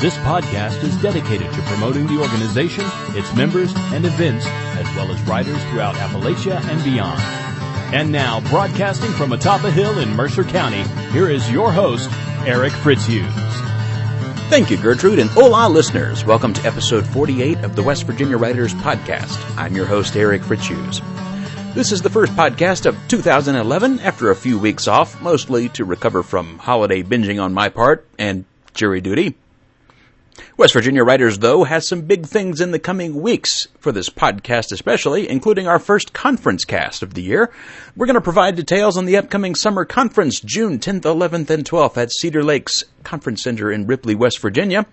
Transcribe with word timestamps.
This 0.00 0.16
podcast 0.16 0.82
is 0.82 0.96
dedicated 1.02 1.52
to 1.52 1.60
promoting 1.64 2.06
the 2.06 2.18
organization, 2.22 2.86
its 3.10 3.34
members, 3.34 3.70
and 3.92 4.06
events, 4.06 4.46
as 4.46 4.86
well 4.96 5.12
as 5.12 5.20
writers 5.24 5.62
throughout 5.64 5.94
Appalachia 5.96 6.58
and 6.70 6.82
beyond. 6.82 7.20
And 7.94 8.10
now, 8.10 8.40
broadcasting 8.48 9.10
from 9.10 9.30
atop 9.32 9.62
a 9.64 9.70
hill 9.70 9.98
in 9.98 10.16
Mercer 10.16 10.42
County, 10.42 10.84
here 11.10 11.28
is 11.28 11.50
your 11.50 11.70
host, 11.70 12.08
Eric 12.46 12.72
Fritzius. 12.72 13.30
Thank 14.48 14.70
you, 14.70 14.78
Gertrude, 14.78 15.18
and 15.18 15.28
hola, 15.28 15.68
listeners. 15.68 16.24
Welcome 16.24 16.54
to 16.54 16.66
episode 16.66 17.06
48 17.06 17.58
of 17.58 17.76
the 17.76 17.82
West 17.82 18.04
Virginia 18.04 18.38
Writers 18.38 18.72
Podcast. 18.72 19.36
I'm 19.58 19.76
your 19.76 19.84
host, 19.84 20.16
Eric 20.16 20.40
Fritzius. 20.40 21.02
This 21.74 21.92
is 21.92 22.00
the 22.00 22.08
first 22.08 22.32
podcast 22.32 22.86
of 22.86 22.96
2011 23.08 24.00
after 24.00 24.30
a 24.30 24.34
few 24.34 24.58
weeks 24.58 24.88
off, 24.88 25.20
mostly 25.20 25.68
to 25.68 25.84
recover 25.84 26.22
from 26.22 26.56
holiday 26.56 27.02
binging 27.02 27.42
on 27.42 27.52
my 27.52 27.68
part 27.68 28.08
and 28.18 28.46
jury 28.72 29.02
duty. 29.02 29.36
West 30.56 30.74
Virginia 30.74 31.04
Writers, 31.04 31.38
though, 31.38 31.64
has 31.64 31.88
some 31.88 32.02
big 32.02 32.26
things 32.26 32.60
in 32.60 32.70
the 32.70 32.78
coming 32.78 33.20
weeks 33.22 33.66
for 33.78 33.92
this 33.92 34.10
podcast, 34.10 34.72
especially, 34.72 35.28
including 35.28 35.66
our 35.66 35.78
first 35.78 36.12
conference 36.12 36.64
cast 36.64 37.02
of 37.02 37.14
the 37.14 37.22
year. 37.22 37.50
We're 37.96 38.06
going 38.06 38.14
to 38.14 38.20
provide 38.20 38.56
details 38.56 38.96
on 38.96 39.06
the 39.06 39.16
upcoming 39.16 39.54
summer 39.54 39.84
conference, 39.84 40.40
June 40.40 40.78
10th, 40.78 41.02
11th, 41.02 41.50
and 41.50 41.64
12th 41.64 41.96
at 41.96 42.12
Cedar 42.12 42.42
Lakes 42.42 42.84
Conference 43.02 43.42
Center 43.42 43.72
in 43.72 43.86
Ripley, 43.86 44.14
West 44.14 44.38
Virginia. 44.40 44.86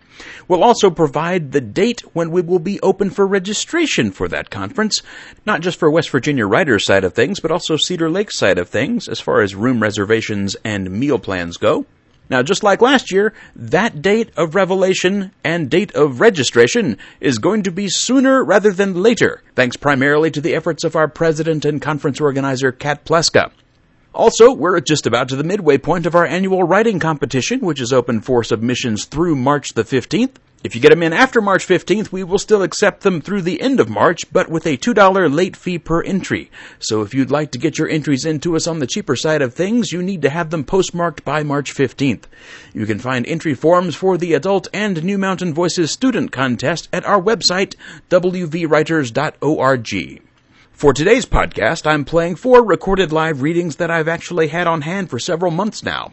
We'll 0.48 0.64
also 0.64 0.90
provide 0.90 1.52
the 1.52 1.62
date 1.62 2.02
when 2.14 2.32
we 2.32 2.42
will 2.42 2.60
be 2.60 2.80
open 2.82 3.10
for 3.10 3.28
registration 3.28 4.12
for 4.12 4.28
that 4.30 4.50
conference, 4.50 5.02
not 5.46 5.62
just 5.62 5.80
for 5.80 5.92
West 5.92 6.10
Virginia 6.10 6.46
Writers 6.46 6.86
side 6.86 7.04
of 7.04 7.14
things, 7.14 7.40
but 7.40 7.52
also 7.52 7.76
Cedar 7.76 8.10
Lakes 8.10 8.38
side 8.38 8.58
of 8.58 8.70
things, 8.70 9.08
as 9.08 9.20
far 9.20 9.42
as 9.42 9.56
room 9.56 9.82
reservations 9.82 10.56
and 10.64 10.90
meal 10.92 11.20
plans 11.20 11.58
go. 11.58 11.86
Now, 12.30 12.44
just 12.44 12.64
like 12.64 12.82
last 12.82 13.12
year, 13.12 13.34
that 13.56 14.02
date 14.02 14.32
of 14.36 14.56
revelation 14.56 15.32
and 15.44 15.70
date 15.70 15.96
of 15.96 16.20
registration 16.20 16.98
is 17.22 17.38
going 17.38 17.64
to 17.64 17.72
be 17.72 17.88
sooner 17.88 18.44
rather 18.44 18.72
than 18.72 19.02
later, 19.02 19.42
thanks 19.56 19.78
primarily 19.78 20.30
to 20.32 20.42
the 20.42 20.54
efforts 20.54 20.84
of 20.84 20.96
our 20.96 21.08
president 21.08 21.64
and 21.64 21.82
conference 21.82 22.20
organizer, 22.20 22.72
Kat 22.72 23.06
Pleska. 23.06 23.52
Also, 24.14 24.52
we're 24.52 24.80
just 24.80 25.06
about 25.06 25.30
to 25.30 25.36
the 25.36 25.44
midway 25.44 25.78
point 25.78 26.06
of 26.06 26.16
our 26.16 26.26
annual 26.26 26.64
writing 26.64 27.00
competition, 27.00 27.60
which 27.60 27.80
is 27.80 27.94
open 27.94 28.20
for 28.20 28.44
submissions 28.44 29.06
through 29.06 29.36
March 29.36 29.74
the 29.74 29.84
15th. 29.84 30.36
If 30.68 30.76
you 30.76 30.82
get 30.82 30.90
them 30.90 31.02
in 31.02 31.14
after 31.14 31.40
March 31.40 31.66
15th, 31.66 32.12
we 32.12 32.26
will 32.26 32.38
still 32.38 32.62
accept 32.62 33.04
them 33.04 33.22
through 33.22 33.44
the 33.44 33.62
end 33.62 33.80
of 33.80 33.88
March, 33.88 34.30
but 34.34 34.50
with 34.50 34.68
a 34.68 34.76
$2 34.76 35.34
late 35.34 35.56
fee 35.56 35.80
per 35.80 36.04
entry. 36.04 36.52
So 36.78 37.04
if 37.04 37.14
you'd 37.14 37.32
like 37.32 37.52
to 37.52 37.58
get 37.58 37.78
your 37.78 37.88
entries 37.88 38.26
into 38.26 38.54
us 38.54 38.68
on 38.68 38.80
the 38.80 38.86
cheaper 38.86 39.16
side 39.16 39.42
of 39.42 39.54
things, 39.54 39.94
you 39.94 40.04
need 40.04 40.22
to 40.24 40.30
have 40.30 40.50
them 40.50 40.66
postmarked 40.66 41.24
by 41.24 41.42
March 41.42 41.74
15th. 41.74 42.24
You 42.74 42.86
can 42.86 43.00
find 43.00 43.26
entry 43.26 43.54
forms 43.54 43.96
for 43.96 44.18
the 44.18 44.34
Adult 44.34 44.68
and 44.74 45.06
New 45.06 45.18
Mountain 45.18 45.54
Voices 45.54 45.90
Student 45.90 46.34
Contest 46.34 46.90
at 46.92 47.06
our 47.06 47.22
website, 47.22 47.76
wvwriters.org. 48.10 50.22
For 50.74 50.94
today's 50.94 51.26
podcast, 51.26 51.90
I'm 51.90 52.04
playing 52.04 52.36
four 52.36 52.62
recorded 52.62 53.14
live 53.14 53.42
readings 53.42 53.78
that 53.78 53.90
I've 53.90 54.10
actually 54.10 54.50
had 54.50 54.68
on 54.68 54.82
hand 54.82 55.10
for 55.10 55.18
several 55.18 55.52
months 55.52 55.82
now. 55.82 56.12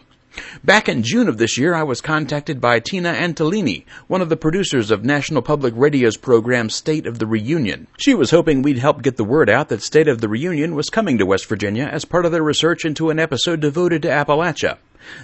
Back 0.65 0.89
in 0.89 1.03
June 1.03 1.29
of 1.29 1.39
this 1.39 1.57
year, 1.57 1.75
I 1.75 1.85
was 1.85 2.01
contacted 2.01 2.61
by 2.61 2.81
Tina 2.81 3.13
Antolini, 3.13 3.85
one 4.09 4.21
of 4.21 4.29
the 4.29 4.37
producers 4.37 4.91
of 4.91 5.05
National 5.05 5.43
Public 5.43 5.75
Radio's 5.77 6.17
program 6.17 6.71
State 6.71 7.07
of 7.07 7.19
the 7.19 7.27
Reunion. 7.27 7.87
She 7.99 8.15
was 8.15 8.31
hoping 8.31 8.63
we'd 8.63 8.79
help 8.79 9.03
get 9.03 9.17
the 9.17 9.25
word 9.25 9.49
out 9.49 9.69
that 9.69 9.83
State 9.83 10.09
of 10.09 10.21
the 10.21 10.29
Reunion 10.29 10.75
was 10.75 10.91
coming 10.91 11.19
to 11.19 11.27
West 11.27 11.47
Virginia 11.47 11.85
as 11.85 12.05
part 12.05 12.27
of 12.27 12.33
their 12.33 12.43
research 12.43 12.85
into 12.85 13.11
an 13.11 13.19
episode 13.19 13.61
devoted 13.61 14.03
to 14.03 14.09
Appalachia. 14.09 14.79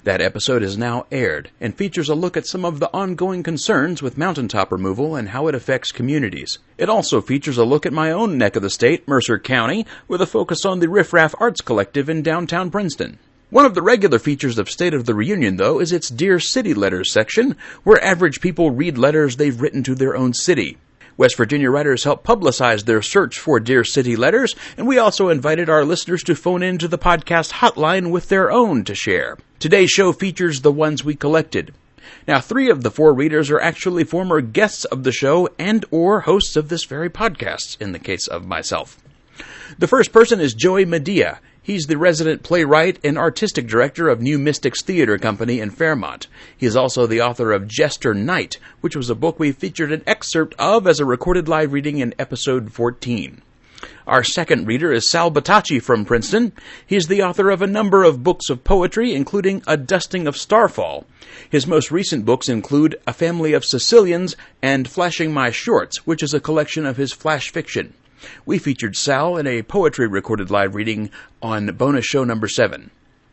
That 0.04 0.21
episode 0.21 0.62
is 0.62 0.76
now 0.76 1.06
aired 1.10 1.50
and 1.60 1.75
features 1.75 2.09
a 2.09 2.15
look 2.15 2.37
at 2.37 2.47
some 2.47 2.65
of 2.65 2.78
the 2.78 2.91
ongoing 2.92 3.42
concerns 3.42 4.03
with 4.03 4.19
mountaintop 4.19 4.71
removal 4.71 5.16
and 5.16 5.31
how 5.31 5.48
it 5.48 5.54
affects 5.54 5.91
communities. 5.91 6.59
It 6.77 6.91
also 6.91 7.21
features 7.21 7.56
a 7.59 7.65
look 7.65 7.87
at 7.87 7.92
my 7.92 8.12
own 8.12 8.37
neck 8.37 8.56
of 8.56 8.62
the 8.62 8.71
state, 8.71 9.09
Mercer 9.09 9.38
County, 9.38 9.87
with 10.06 10.21
a 10.21 10.27
focus 10.27 10.65
on 10.65 10.81
the 10.81 10.88
Riff 10.88 11.12
Raff 11.12 11.34
Arts 11.41 11.62
Collective 11.62 12.09
in 12.09 12.22
downtown 12.22 12.71
Princeton. 12.71 13.19
One 13.50 13.66
of 13.66 13.75
the 13.75 13.83
regular 13.83 14.21
features 14.21 14.59
of 14.59 14.71
State 14.71 14.94
of 14.94 15.06
the 15.06 15.15
Reunion, 15.15 15.56
though, 15.56 15.81
is 15.81 15.91
its 15.91 16.09
Dear 16.09 16.38
City 16.38 16.72
Letters 16.72 17.12
section, 17.12 17.56
where 17.83 18.03
average 18.03 18.41
people 18.41 18.71
read 18.71 18.97
letters 18.97 19.34
they've 19.34 19.61
written 19.61 19.83
to 19.83 19.97
their 19.97 20.16
own 20.16 20.34
city. 20.34 20.78
West 21.16 21.37
Virginia 21.37 21.69
writers 21.69 22.05
help 22.05 22.22
publicize 22.22 22.84
their 22.84 23.03
search 23.03 23.41
for 23.41 23.59
Dear 23.59 23.83
City 23.83 24.15
letters, 24.15 24.55
and 24.77 24.87
we 24.87 24.99
also 24.99 25.31
invited 25.31 25.69
our 25.69 25.84
listeners 25.84 26.22
to 26.22 26.37
phone 26.37 26.62
in 26.62 26.78
to 26.78 26.87
the 26.87 26.97
podcast 26.97 27.55
hotline 27.55 28.12
with 28.12 28.28
their 28.28 28.53
own 28.53 28.84
to 28.84 28.94
share. 28.94 29.37
Today's 29.59 29.91
show 29.91 30.12
features 30.12 30.60
the 30.60 30.71
ones 30.71 31.03
we 31.03 31.16
collected. 31.16 31.75
Now, 32.28 32.39
three 32.41 32.71
of 32.71 32.84
the 32.84 32.91
four 32.93 33.12
readers 33.12 33.50
are 33.50 33.60
actually 33.60 34.05
former 34.05 34.41
guests 34.41 34.84
of 34.84 35.03
the 35.03 35.10
show 35.10 35.49
and 35.59 35.84
or 35.91 36.21
hosts 36.21 36.55
of 36.55 36.69
this 36.69 36.84
very 36.84 37.10
podcast, 37.10 37.81
in 37.81 37.91
the 37.91 37.99
case 37.99 38.28
of 38.28 38.47
myself. 38.47 38.97
The 39.77 39.89
first 39.89 40.12
person 40.12 40.41
is 40.41 40.55
Joey 40.55 40.87
Madia. 40.87 41.39
He's 41.70 41.86
the 41.86 41.98
resident 41.98 42.42
playwright 42.42 42.98
and 43.04 43.16
artistic 43.16 43.69
director 43.69 44.08
of 44.08 44.20
New 44.20 44.41
Mystics 44.41 44.82
Theater 44.82 45.19
Company 45.19 45.60
in 45.60 45.70
Fairmont. 45.70 46.26
He 46.56 46.66
is 46.66 46.75
also 46.75 47.06
the 47.06 47.20
author 47.20 47.53
of 47.53 47.69
Jester 47.69 48.12
Night, 48.12 48.58
which 48.81 48.97
was 48.97 49.08
a 49.08 49.14
book 49.14 49.38
we 49.38 49.53
featured 49.53 49.92
an 49.92 50.03
excerpt 50.04 50.56
of 50.59 50.88
as 50.88 50.98
a 50.98 51.04
recorded 51.04 51.47
live 51.47 51.72
reading 51.72 51.98
in 51.98 52.12
episode 52.19 52.72
14. 52.72 53.41
Our 54.04 54.25
second 54.25 54.66
reader 54.66 54.92
is 54.92 55.09
Sal 55.09 55.30
Buttaci 55.30 55.80
from 55.80 56.04
Princeton. 56.04 56.50
He 56.84 56.97
is 56.97 57.06
the 57.06 57.22
author 57.22 57.50
of 57.50 57.62
a 57.62 57.69
number 57.69 58.03
of 58.03 58.25
books 58.25 58.50
of 58.50 58.64
poetry, 58.64 59.14
including 59.14 59.62
A 59.69 59.76
Dusting 59.76 60.26
of 60.26 60.36
Starfall. 60.36 61.06
His 61.48 61.69
most 61.69 61.92
recent 61.92 62.25
books 62.25 62.48
include 62.48 63.00
A 63.06 63.12
Family 63.12 63.53
of 63.53 63.64
Sicilians 63.64 64.34
and 64.60 64.91
Flashing 64.91 65.32
My 65.32 65.53
Shorts, 65.53 66.04
which 66.04 66.25
is 66.25 66.34
a 66.34 66.41
collection 66.41 66.84
of 66.84 66.97
his 66.97 67.12
flash 67.12 67.53
fiction. 67.53 67.94
We 68.44 68.58
featured 68.58 68.97
Sal 68.97 69.36
in 69.36 69.47
a 69.47 69.62
poetry 69.62 70.06
recorded 70.06 70.50
live 70.50 70.75
reading 70.75 71.10
on 71.42 71.66
bonus 71.69 72.04
show 72.04 72.25
number 72.25 72.48
7. 72.48 72.91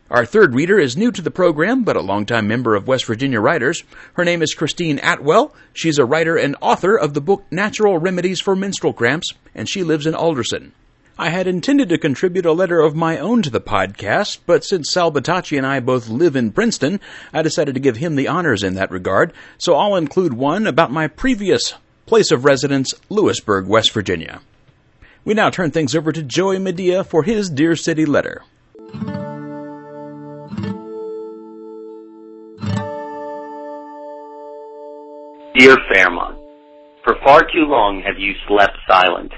Our 0.09 0.25
third 0.25 0.53
reader 0.53 0.79
is 0.79 0.95
new 0.95 1.11
to 1.11 1.21
the 1.21 1.31
program, 1.31 1.83
but 1.83 1.97
a 1.97 2.01
longtime 2.01 2.47
member 2.47 2.75
of 2.75 2.87
West 2.87 3.03
Virginia 3.05 3.41
Writers. 3.41 3.83
Her 4.13 4.23
name 4.23 4.41
is 4.41 4.53
Christine 4.53 4.99
Atwell. 5.03 5.53
She's 5.73 5.97
a 5.97 6.05
writer 6.05 6.37
and 6.37 6.55
author 6.61 6.95
of 6.95 7.13
the 7.13 7.19
book 7.19 7.43
Natural 7.51 7.97
Remedies 7.97 8.39
for 8.39 8.55
Menstrual 8.55 8.93
Cramps, 8.93 9.33
and 9.53 9.67
she 9.67 9.83
lives 9.83 10.05
in 10.05 10.15
Alderson. 10.15 10.71
I 11.19 11.29
had 11.29 11.47
intended 11.47 11.89
to 11.89 11.97
contribute 11.97 12.45
a 12.45 12.53
letter 12.53 12.79
of 12.79 12.95
my 12.95 13.17
own 13.17 13.41
to 13.41 13.49
the 13.49 13.59
podcast, 13.59 14.37
but 14.45 14.63
since 14.63 14.91
Sal 14.91 15.11
Buttaci 15.11 15.57
and 15.57 15.65
I 15.65 15.79
both 15.81 16.07
live 16.07 16.35
in 16.35 16.51
Princeton, 16.51 17.01
I 17.33 17.41
decided 17.41 17.73
to 17.73 17.81
give 17.81 17.97
him 17.97 18.15
the 18.15 18.27
honors 18.27 18.63
in 18.63 18.75
that 18.75 18.91
regard, 18.91 19.33
so 19.57 19.75
I'll 19.75 19.95
include 19.95 20.33
one 20.33 20.67
about 20.67 20.91
my 20.91 21.07
previous 21.07 21.73
place 22.05 22.31
of 22.31 22.45
residence, 22.45 22.93
Lewisburg, 23.09 23.67
West 23.67 23.91
Virginia. 23.91 24.39
We 25.27 25.33
now 25.33 25.49
turn 25.49 25.71
things 25.71 25.93
over 25.93 26.13
to 26.13 26.23
Joey 26.23 26.57
Madia 26.57 27.05
for 27.05 27.21
his 27.21 27.49
Dear 27.49 27.75
City 27.75 28.05
letter. 28.05 28.43
Dear 35.53 35.75
Fairmont, 35.91 36.39
for 37.03 37.15
far 37.25 37.41
too 37.41 37.67
long 37.67 38.01
have 38.05 38.17
you 38.17 38.35
slept 38.47 38.77
silent. 38.89 39.33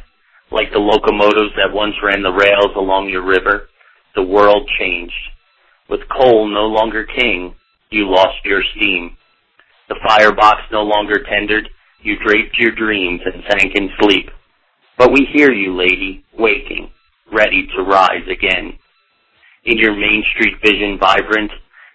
Like 0.51 0.71
the 0.71 0.77
locomotives 0.77 1.56
that 1.56 1.74
once 1.74 1.95
ran 2.03 2.21
the 2.21 2.30
rails 2.30 2.75
along 2.75 3.09
your 3.09 3.25
river, 3.25 3.69
the 4.13 4.21
world 4.21 4.69
changed. 4.77 5.13
With 5.89 6.01
coal 6.15 6.47
no 6.53 6.68
longer 6.68 7.03
king, 7.03 7.56
you 7.89 8.07
lost 8.07 8.45
your 8.45 8.62
steam. 8.75 9.18
The 9.88 9.97
firebox 10.07 10.62
no 10.71 10.83
longer 10.83 11.24
tendered, 11.27 11.68
you 12.03 12.15
draped 12.24 12.59
your 12.59 12.75
dreams 12.75 13.21
and 13.25 13.44
sank 13.50 13.74
in 13.74 13.89
sleep. 14.00 14.30
But 15.00 15.13
we 15.13 15.25
hear 15.31 15.54
you, 15.54 15.78
lady, 15.78 16.25
waking, 16.38 16.92
ready 17.31 17.66
to 17.74 17.84
rise 17.84 18.28
again. 18.30 18.78
In 19.63 19.78
your 19.78 19.96
Main 19.96 20.25
Street 20.34 20.56
vision 20.62 20.98
vibrant, 21.00 21.51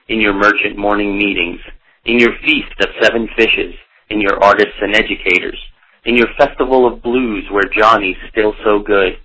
in 0.09 0.21
your 0.23 0.33
merchant 0.33 0.79
morning 0.79 1.19
meetings, 1.19 1.61
in 2.07 2.19
your 2.19 2.33
feast 2.47 2.73
of 2.81 2.89
seven 3.03 3.29
fishes, 3.37 3.75
in 4.09 4.23
your 4.23 4.43
artists 4.43 4.81
and 4.81 4.97
educators, 4.97 5.59
in 6.07 6.17
your 6.17 6.29
festival 6.39 6.91
of 6.91 7.03
blues 7.03 7.45
where 7.53 7.71
Johnny's 7.79 8.17
still 8.31 8.55
so 8.65 8.79
good, 8.79 9.19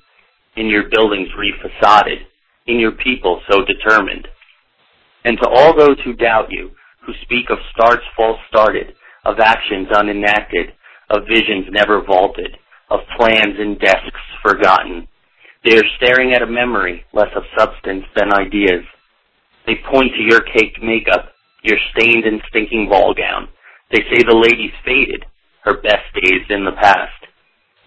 in 0.57 0.67
your 0.67 0.89
buildings 0.89 1.29
refacaded, 1.39 2.17
in 2.67 2.79
your 2.79 2.91
people 2.91 3.41
so 3.49 3.63
determined. 3.63 4.27
And 5.23 5.37
to 5.37 5.47
all 5.47 5.73
those 5.73 5.97
who 6.03 6.13
doubt 6.15 6.47
you, 6.51 6.71
who 7.05 7.13
speak 7.21 7.49
of 7.49 7.59
starts 7.71 8.03
false 8.17 8.39
started, 8.49 8.93
of 9.23 9.39
actions 9.39 9.87
unenacted, 9.87 10.73
of 11.09 11.27
visions 11.29 11.67
never 11.71 12.03
vaulted, 12.03 12.57
of 12.89 12.99
plans 13.17 13.55
and 13.57 13.79
desks 13.79 14.21
forgotten. 14.41 15.07
They 15.63 15.77
are 15.77 15.95
staring 15.97 16.33
at 16.33 16.41
a 16.41 16.47
memory, 16.47 17.05
less 17.13 17.29
of 17.35 17.43
substance 17.57 18.05
than 18.15 18.33
ideas. 18.33 18.83
They 19.65 19.75
point 19.91 20.11
to 20.15 20.23
your 20.23 20.41
caked 20.41 20.81
makeup, 20.81 21.31
your 21.63 21.77
stained 21.91 22.25
and 22.25 22.41
stinking 22.49 22.87
ball 22.89 23.13
gown. 23.13 23.49
They 23.91 24.01
say 24.09 24.23
the 24.23 24.35
lady's 24.35 24.73
faded, 24.85 25.25
her 25.63 25.81
best 25.81 26.05
days 26.15 26.45
in 26.49 26.63
the 26.63 26.77
past. 26.81 27.27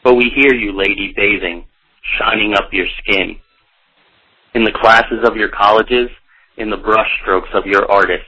But 0.05 0.15
we 0.15 0.31
hear 0.35 0.55
you, 0.55 0.77
lady, 0.77 1.15
bathing, 1.17 1.65
shining 2.19 2.55
up 2.55 2.69
your 2.73 2.87
skin. 2.99 3.37
In 4.55 4.65
the 4.65 4.79
classes 4.83 5.25
of 5.25 5.37
your 5.37 5.49
colleges, 5.49 6.11
in 6.59 6.69
the 6.69 6.77
brushstrokes 6.77 7.55
of 7.55 7.67
your 7.67 7.91
artists, 7.91 8.27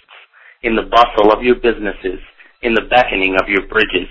in 0.62 0.74
the 0.74 0.88
bustle 0.88 1.32
of 1.32 1.42
your 1.42 1.56
businesses, 1.56 2.20
in 2.62 2.72
the 2.72 2.88
beckoning 2.88 3.36
of 3.36 3.48
your 3.48 3.66
bridges, 3.68 4.08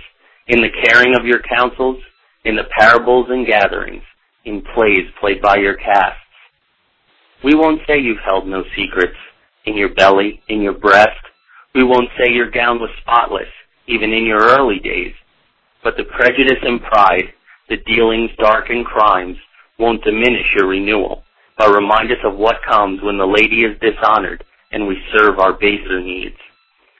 in 0.48 0.62
the 0.62 0.70
caring 0.84 1.16
of 1.16 1.26
your 1.26 1.42
councils, 1.42 1.98
in 2.46 2.56
the 2.56 2.70
parables 2.78 3.28
and 3.30 3.48
gatherings, 3.48 4.04
in 4.46 4.62
plays 4.76 5.08
played 5.20 5.42
by 5.42 5.56
your 5.58 5.76
casts. 5.76 6.20
We 7.44 7.56
won't 7.56 7.82
say 7.88 8.00
you've 8.00 8.24
held 8.24 8.48
no 8.48 8.64
secrets 8.76 9.18
in 9.66 9.78
your 9.78 9.94
belly, 9.94 10.42
in 10.50 10.62
your 10.62 10.74
breast. 10.74 11.20
We 11.74 11.84
won't 11.84 12.10
say 12.18 12.32
your 12.32 12.52
gown 12.52 12.80
was 12.80 12.90
spotless, 13.02 13.48
even 13.88 14.12
in 14.12 14.26
your 14.26 14.42
early 14.42 14.80
days. 14.80 15.14
But 15.84 15.98
the 15.98 16.04
prejudice 16.04 16.62
and 16.62 16.82
pride, 16.82 17.34
the 17.70 17.78
dealings 17.78 18.32
dark 18.38 18.70
and 18.70 18.86
crimes, 18.86 19.38
won't 19.80 20.04
diminish 20.04 20.46
your 20.58 20.70
renewal, 20.70 21.24
but 21.58 21.74
remind 21.74 22.12
us 22.12 22.24
of 22.24 22.38
what 22.38 22.56
comes 22.68 23.02
when 23.02 23.18
the 23.18 23.26
lady 23.26 23.64
is 23.64 23.80
dishonored 23.80 24.44
and 24.72 24.88
we 24.88 24.98
serve 25.16 25.40
our 25.40 25.54
baser 25.54 26.02
needs. 26.02 26.36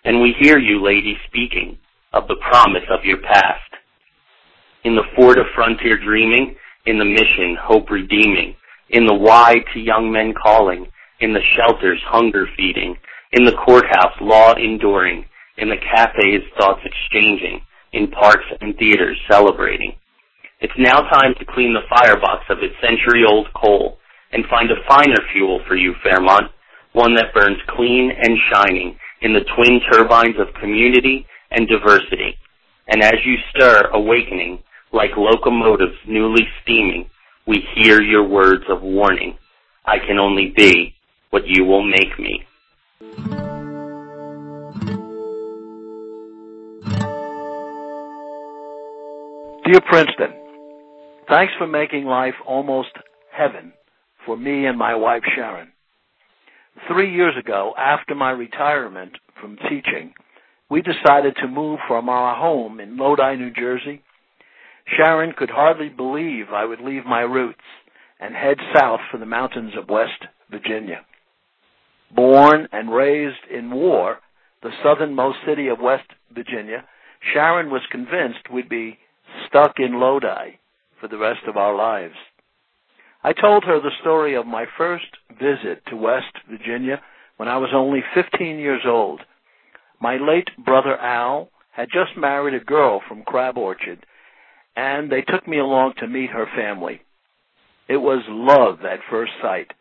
And 0.06 0.22
we 0.22 0.36
hear 0.40 0.58
you, 0.58 0.84
lady, 0.84 1.18
speaking 1.28 1.78
of 2.12 2.28
the 2.28 2.36
promise 2.36 2.84
of 2.90 3.06
your 3.06 3.20
past. 3.22 3.60
In 4.84 4.96
the 4.96 5.08
fort 5.16 5.38
of 5.38 5.46
frontier 5.56 5.98
dreaming, 5.98 6.56
in 6.86 7.00
the 7.00 7.06
mission, 7.06 7.58
hope 7.62 7.90
redeeming, 7.90 8.56
in 8.90 9.06
the 9.06 9.14
why 9.14 9.56
to 9.74 9.80
young 9.80 10.12
men 10.12 10.34
calling, 10.34 10.88
in 11.22 11.34
the 11.34 11.42
shelters, 11.56 12.02
hunger 12.06 12.46
feeding, 12.58 12.96
in 13.32 13.46
the 13.46 13.56
courthouse, 13.66 14.14
law 14.20 14.54
enduring, 14.54 15.26
in 15.58 15.70
the 15.70 15.78
cafes, 15.78 16.44
thoughts 16.60 16.82
exchanging, 16.84 17.62
in 17.94 18.12
parks 18.12 18.46
and 18.60 18.76
theaters, 18.78 19.18
celebrating. 19.30 19.94
It's 20.60 20.74
now 20.78 21.00
time 21.00 21.34
to 21.40 21.46
clean 21.46 21.74
the 21.74 21.88
firebox 21.90 22.44
of 22.50 22.60
its 22.60 22.76
century-old 22.82 23.48
coal 23.54 23.98
and 24.32 24.46
find 24.50 24.70
a 24.72 24.84
finer 24.88 25.22
fuel 25.32 25.62
for 25.68 25.76
you, 25.76 25.94
Fairmont, 26.04 26.52
one 26.94 27.16
that 27.16 27.34
burns 27.34 27.60
clean 27.70 28.12
and 28.12 28.38
shining 28.52 28.98
in 29.22 29.34
the 29.34 29.46
twin 29.56 29.80
turbines 29.92 30.36
of 30.40 30.54
community 30.60 31.26
and 31.52 31.68
diversity. 31.68 32.38
And 32.88 33.02
as 33.02 33.16
you 33.26 33.36
stir, 33.52 33.90
awakening, 33.94 34.60
like 34.94 35.18
locomotives 35.18 35.98
newly 36.08 36.48
steaming, 36.62 37.10
we 37.48 37.66
hear 37.76 38.02
your 38.02 38.24
words 38.24 38.64
of 38.70 38.82
warning. 38.82 39.36
I 39.86 39.98
can 40.00 40.20
only 40.20 40.54
be 40.56 40.96
what 41.32 41.44
you 41.46 41.66
will 41.66 41.84
make 41.84 42.18
me. 42.20 42.46
Dear 49.66 49.82
Princeton, 49.90 50.34
thanks 51.28 51.54
for 51.58 51.66
making 51.66 52.06
life 52.06 52.36
almost 52.46 52.90
heaven 53.32 53.74
for 54.26 54.38
me 54.38 54.66
and 54.66 54.78
my 54.78 54.94
wife 54.94 55.24
Sharon. 55.36 55.70
Three 56.88 57.14
years 57.14 57.36
ago, 57.38 57.74
after 57.78 58.14
my 58.14 58.32
retirement 58.32 59.14
from 59.42 59.58
teaching, 59.70 60.14
we 60.70 60.82
decided 60.82 61.36
to 61.38 61.48
move 61.48 61.80
from 61.88 62.10
our 62.10 62.36
home 62.36 62.80
in 62.80 62.98
Lodi, 62.98 63.36
New 63.38 63.52
Jersey. 63.52 64.02
Sharon 64.86 65.34
could 65.38 65.50
hardly 65.50 65.90
believe 65.90 66.48
I 66.52 66.66
would 66.66 66.82
leave 66.82 67.06
my 67.06 67.22
roots 67.22 67.64
and 68.20 68.36
head 68.36 68.58
south 68.76 69.00
for 69.12 69.18
the 69.18 69.26
mountains 69.26 69.74
of 69.78 69.90
West 69.90 70.26
Virginia. 70.50 71.06
Born 72.16 72.68
and 72.72 72.94
raised 72.94 73.46
in 73.52 73.72
war, 73.72 74.20
the 74.62 74.72
southernmost 74.84 75.38
city 75.46 75.68
of 75.68 75.80
West 75.80 76.10
Virginia, 76.34 76.86
Sharon 77.34 77.70
was 77.70 77.82
convinced 77.92 78.52
we'd 78.52 78.70
be 78.70 79.00
stuck 79.48 79.80
in 79.80 80.00
Lodi 80.00 80.58
for 81.00 81.08
the 81.08 81.18
rest 81.18 81.42
of 81.48 81.58
our 81.58 81.76
lives. 81.76 82.16
I 83.24 83.34
told 83.34 83.64
her 83.64 83.80
the 83.80 83.92
story 84.02 84.36
of 84.36 84.46
my 84.46 84.66
first 84.78 85.06
visit 85.32 85.86
to 85.88 85.96
West 85.96 86.38
Virginia 86.50 87.02
when 87.38 87.48
I 87.48 87.58
was 87.58 87.70
only 87.74 88.04
15 88.14 88.60
years 88.60 88.82
old. 88.86 89.22
My 90.02 90.18
late 90.18 90.50
brother 90.64 90.98
Al 90.98 91.50
had 91.72 91.88
just 91.92 92.18
married 92.18 92.54
a 92.54 92.64
girl 92.64 93.02
from 93.08 93.24
Crab 93.24 93.58
Orchard, 93.58 94.06
and 94.76 95.12
they 95.12 95.22
took 95.22 95.48
me 95.48 95.60
along 95.60 95.94
to 95.98 96.08
meet 96.08 96.30
her 96.30 96.48
family. 96.56 97.02
It 97.88 97.98
was 97.98 98.24
love 98.28 98.80
at 98.86 99.00
first 99.10 99.32
sight. 99.42 99.72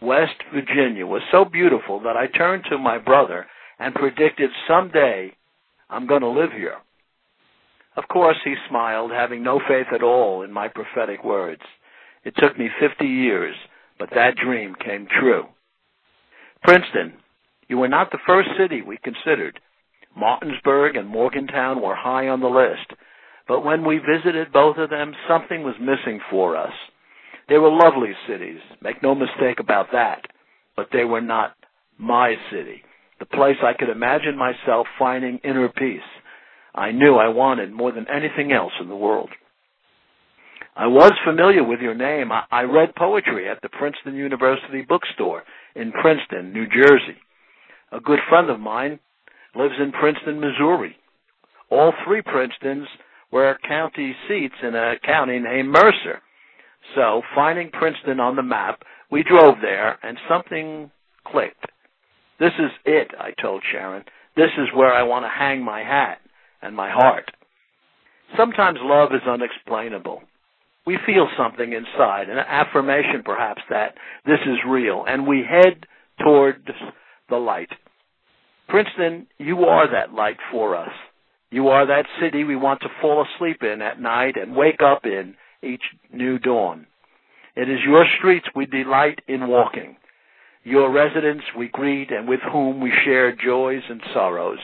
West 0.00 0.42
Virginia 0.52 1.06
was 1.06 1.22
so 1.30 1.44
beautiful 1.44 2.00
that 2.00 2.16
I 2.16 2.26
turned 2.26 2.64
to 2.70 2.78
my 2.78 2.98
brother 2.98 3.46
and 3.78 3.94
predicted 3.94 4.50
someday 4.66 5.32
I'm 5.90 6.06
going 6.06 6.22
to 6.22 6.28
live 6.28 6.52
here. 6.52 6.76
Of 7.96 8.06
course, 8.08 8.36
he 8.44 8.54
smiled, 8.68 9.10
having 9.10 9.42
no 9.42 9.60
faith 9.66 9.88
at 9.92 10.02
all 10.02 10.42
in 10.42 10.52
my 10.52 10.68
prophetic 10.68 11.24
words. 11.24 11.62
It 12.24 12.34
took 12.36 12.58
me 12.58 12.68
50 12.80 13.04
years, 13.04 13.56
but 13.98 14.10
that 14.14 14.36
dream 14.36 14.74
came 14.74 15.08
true. 15.20 15.46
Princeton, 16.62 17.14
you 17.68 17.78
were 17.78 17.88
not 17.88 18.10
the 18.10 18.18
first 18.26 18.50
city 18.58 18.82
we 18.82 18.98
considered. 18.98 19.60
Martinsburg 20.16 20.96
and 20.96 21.08
Morgantown 21.08 21.80
were 21.82 21.94
high 21.94 22.28
on 22.28 22.40
the 22.40 22.48
list, 22.48 22.92
but 23.48 23.64
when 23.64 23.84
we 23.84 23.98
visited 23.98 24.52
both 24.52 24.76
of 24.76 24.90
them, 24.90 25.14
something 25.26 25.62
was 25.64 25.74
missing 25.80 26.20
for 26.30 26.56
us. 26.56 26.72
They 27.48 27.56
were 27.56 27.70
lovely 27.70 28.12
cities, 28.28 28.60
make 28.82 29.02
no 29.02 29.14
mistake 29.14 29.58
about 29.58 29.86
that, 29.92 30.20
but 30.76 30.88
they 30.92 31.04
were 31.04 31.22
not 31.22 31.54
my 31.98 32.34
city, 32.52 32.82
the 33.18 33.26
place 33.26 33.56
I 33.62 33.72
could 33.76 33.88
imagine 33.88 34.36
myself 34.36 34.86
finding 34.98 35.38
inner 35.42 35.68
peace. 35.70 36.00
I 36.74 36.92
knew 36.92 37.16
I 37.16 37.28
wanted 37.28 37.72
more 37.72 37.90
than 37.90 38.06
anything 38.08 38.52
else 38.52 38.72
in 38.80 38.88
the 38.88 38.96
world. 38.96 39.30
I 40.76 40.86
was 40.86 41.10
familiar 41.26 41.64
with 41.64 41.80
your 41.80 41.94
name. 41.94 42.30
I, 42.30 42.62
read 42.62 42.94
poetry 42.94 43.48
at 43.48 43.60
the 43.62 43.68
Princeton 43.68 44.14
University 44.14 44.82
bookstore 44.88 45.42
in 45.74 45.90
Princeton, 45.90 46.52
New 46.52 46.66
Jersey. 46.66 47.18
A 47.90 47.98
good 47.98 48.20
friend 48.28 48.48
of 48.48 48.60
mine 48.60 49.00
lives 49.56 49.74
in 49.82 49.90
Princeton, 49.90 50.38
Missouri. 50.38 50.94
All 51.68 51.92
three 52.06 52.22
Princetons 52.22 52.86
were 53.30 53.58
county 53.66 54.14
seats 54.28 54.54
in 54.62 54.74
a 54.74 54.94
county 55.04 55.38
named 55.38 55.68
Mercer. 55.68 56.20
So, 56.94 57.22
finding 57.34 57.70
Princeton 57.70 58.20
on 58.20 58.36
the 58.36 58.42
map, 58.42 58.82
we 59.10 59.22
drove 59.22 59.56
there 59.60 59.98
and 60.02 60.18
something 60.28 60.90
clicked. 61.26 61.66
This 62.40 62.52
is 62.58 62.70
it, 62.84 63.08
I 63.18 63.32
told 63.40 63.62
Sharon. 63.70 64.04
This 64.36 64.50
is 64.56 64.68
where 64.74 64.92
I 64.92 65.02
want 65.02 65.24
to 65.24 65.28
hang 65.28 65.62
my 65.62 65.80
hat 65.80 66.18
and 66.62 66.74
my 66.74 66.90
heart. 66.90 67.30
Sometimes 68.36 68.78
love 68.80 69.10
is 69.12 69.26
unexplainable 69.28 70.22
we 70.88 70.96
feel 71.04 71.28
something 71.36 71.74
inside, 71.74 72.30
an 72.30 72.38
affirmation 72.38 73.20
perhaps 73.22 73.60
that 73.68 73.92
this 74.24 74.38
is 74.46 74.56
real, 74.66 75.04
and 75.06 75.26
we 75.26 75.44
head 75.46 75.84
towards 76.18 76.64
the 77.28 77.36
light. 77.36 77.68
Princeton, 78.70 79.26
you 79.36 79.64
are 79.64 79.90
that 79.92 80.14
light 80.14 80.38
for 80.50 80.74
us. 80.74 80.88
You 81.50 81.68
are 81.68 81.86
that 81.86 82.06
city 82.20 82.44
we 82.44 82.56
want 82.56 82.80
to 82.80 82.88
fall 83.00 83.24
asleep 83.24 83.62
in 83.62 83.80
at 83.82 84.00
night 84.00 84.36
and 84.36 84.54
wake 84.54 84.80
up 84.82 85.04
in 85.04 85.34
each 85.62 85.82
new 86.12 86.38
dawn. 86.38 86.86
It 87.56 87.68
is 87.68 87.78
your 87.86 88.04
streets 88.18 88.46
we 88.54 88.66
delight 88.66 89.20
in 89.26 89.48
walking, 89.48 89.96
your 90.62 90.92
residents 90.92 91.44
we 91.56 91.68
greet 91.68 92.10
and 92.10 92.28
with 92.28 92.40
whom 92.52 92.80
we 92.80 92.92
share 93.04 93.34
joys 93.34 93.82
and 93.88 94.00
sorrows. 94.12 94.60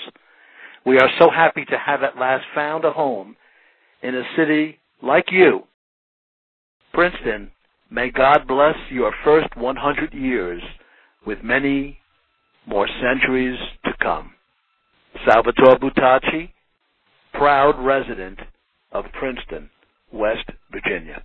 We 0.86 0.98
are 0.98 1.10
so 1.18 1.30
happy 1.30 1.64
to 1.64 1.78
have 1.78 2.02
at 2.02 2.18
last 2.18 2.44
found 2.54 2.84
a 2.84 2.92
home 2.92 3.36
in 4.02 4.14
a 4.14 4.22
city 4.36 4.78
like 5.02 5.26
you 5.30 5.64
Princeton, 6.94 7.50
may 7.90 8.08
God 8.10 8.46
bless 8.46 8.76
your 8.88 9.12
first 9.24 9.56
100 9.56 10.14
years 10.14 10.62
with 11.26 11.38
many 11.42 11.98
more 12.66 12.88
centuries 13.02 13.58
to 13.84 13.90
come. 14.00 14.30
Salvatore 15.28 15.80
Buttaci, 15.80 16.50
proud 17.34 17.74
resident 17.84 18.38
of 18.92 19.04
Princeton, 19.18 19.70
West 20.12 20.48
Virginia. 20.70 21.22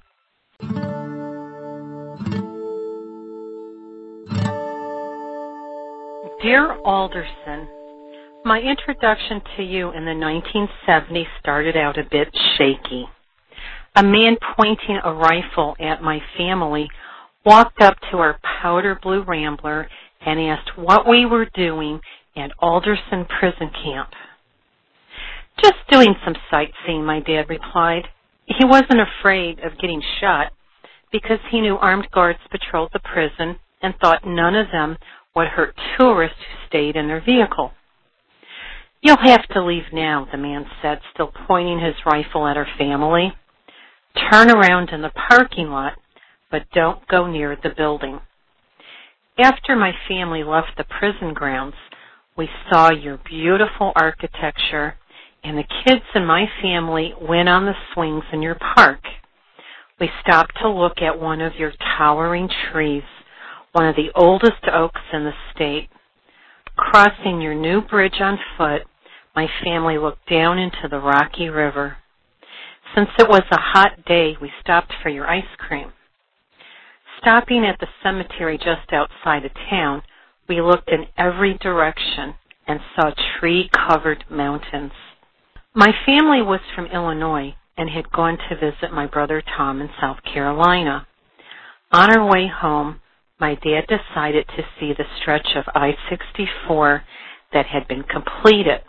Dear 6.41 6.77
Alderson, 6.85 7.67
my 8.45 8.59
introduction 8.59 9.41
to 9.57 9.63
you 9.63 9.91
in 9.91 10.05
the 10.05 10.11
1970s 10.11 11.25
started 11.39 11.75
out 11.75 11.97
a 11.97 12.03
bit 12.09 12.29
shaky. 12.57 13.05
A 13.95 14.03
man 14.03 14.37
pointing 14.55 14.99
a 15.03 15.13
rifle 15.13 15.75
at 15.79 16.01
my 16.01 16.19
family 16.37 16.87
walked 17.45 17.81
up 17.81 17.97
to 18.11 18.17
our 18.17 18.39
powder 18.61 18.97
blue 19.01 19.23
Rambler 19.23 19.89
and 20.25 20.39
asked 20.39 20.77
what 20.77 21.07
we 21.07 21.25
were 21.25 21.47
doing 21.53 21.99
at 22.37 22.51
Alderson 22.59 23.25
Prison 23.39 23.69
Camp. 23.83 24.09
Just 25.61 25.75
doing 25.89 26.15
some 26.23 26.35
sightseeing, 26.49 27.05
my 27.05 27.19
dad 27.21 27.49
replied. 27.49 28.03
He 28.45 28.65
wasn't 28.65 29.01
afraid 29.01 29.59
of 29.59 29.77
getting 29.79 30.01
shot. 30.19 30.51
because 31.11 31.39
he 31.49 31.61
knew 31.61 31.75
armed 31.77 32.07
guards 32.11 32.39
patrolled 32.51 32.91
the 32.93 32.99
prison 32.99 33.57
and 33.81 33.93
thought 33.99 34.25
none 34.25 34.55
of 34.55 34.67
them 34.71 34.97
would 35.35 35.47
hurt 35.47 35.75
tourists 35.97 36.37
who 36.37 36.67
stayed 36.67 36.95
in 36.95 37.07
their 37.07 37.21
vehicle. 37.21 37.71
You'll 39.01 39.17
have 39.23 39.47
to 39.49 39.63
leave 39.63 39.93
now, 39.93 40.27
the 40.31 40.37
man 40.37 40.65
said, 40.81 40.99
still 41.13 41.31
pointing 41.47 41.79
his 41.79 41.95
rifle 42.05 42.45
at 42.47 42.57
our 42.57 42.67
family. 42.77 43.33
Turn 44.31 44.51
around 44.51 44.89
in 44.89 45.01
the 45.01 45.11
parking 45.29 45.69
lot, 45.69 45.93
but 46.51 46.69
don't 46.73 47.07
go 47.07 47.25
near 47.27 47.55
the 47.61 47.69
building. 47.75 48.19
After 49.37 49.75
my 49.75 49.93
family 50.07 50.43
left 50.43 50.71
the 50.77 50.83
prison 50.83 51.33
grounds, 51.33 51.75
we 52.37 52.49
saw 52.69 52.91
your 52.91 53.17
beautiful 53.17 53.93
architecture 53.95 54.95
and 55.43 55.57
the 55.57 55.63
kids 55.85 56.05
in 56.15 56.25
my 56.25 56.45
family 56.61 57.13
went 57.21 57.49
on 57.49 57.65
the 57.65 57.73
swings 57.93 58.23
in 58.33 58.41
your 58.41 58.57
park. 58.75 58.99
We 59.99 60.09
stopped 60.21 60.57
to 60.61 60.69
look 60.69 61.01
at 61.01 61.19
one 61.19 61.41
of 61.41 61.55
your 61.55 61.73
towering 61.97 62.49
trees, 62.71 63.03
one 63.73 63.87
of 63.87 63.95
the 63.95 64.11
oldest 64.15 64.67
oaks 64.71 65.01
in 65.11 65.23
the 65.23 65.33
state. 65.53 65.89
Crossing 66.75 67.41
your 67.41 67.55
new 67.55 67.81
bridge 67.81 68.21
on 68.21 68.37
foot, 68.57 68.83
my 69.35 69.47
family 69.63 69.97
looked 69.97 70.29
down 70.29 70.57
into 70.57 70.87
the 70.89 70.99
rocky 70.99 71.49
river. 71.49 71.97
Since 72.95 73.09
it 73.19 73.27
was 73.27 73.43
a 73.51 73.59
hot 73.59 74.05
day, 74.05 74.35
we 74.41 74.51
stopped 74.61 74.93
for 75.03 75.09
your 75.09 75.29
ice 75.29 75.43
cream. 75.57 75.91
Stopping 77.21 77.65
at 77.65 77.79
the 77.79 77.87
cemetery 78.01 78.57
just 78.57 78.93
outside 78.93 79.45
of 79.45 79.51
town, 79.69 80.01
we 80.47 80.61
looked 80.61 80.89
in 80.89 81.05
every 81.17 81.57
direction 81.57 82.33
and 82.67 82.79
saw 82.95 83.11
tree 83.39 83.69
covered 83.73 84.23
mountains. 84.29 84.91
My 85.75 85.91
family 86.03 86.41
was 86.41 86.61
from 86.75 86.87
Illinois 86.87 87.53
and 87.77 87.89
had 87.89 88.11
gone 88.11 88.37
to 88.49 88.55
visit 88.55 88.91
my 88.91 89.05
brother 89.05 89.43
Tom 89.55 89.81
in 89.81 89.89
South 90.01 90.17
Carolina. 90.23 91.05
On 91.91 92.09
our 92.09 92.27
way 92.27 92.47
home, 92.47 93.01
my 93.39 93.53
dad 93.53 93.85
decided 93.87 94.47
to 94.47 94.63
see 94.79 94.93
the 94.93 95.05
stretch 95.21 95.47
of 95.55 95.65
I-64 95.75 97.01
that 97.53 97.67
had 97.67 97.87
been 97.87 98.03
completed. 98.03 98.81